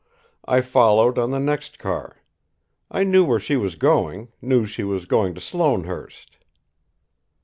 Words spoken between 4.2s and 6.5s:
knew she was going to Sloanehurst."